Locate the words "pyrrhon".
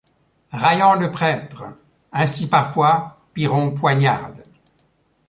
3.35-3.69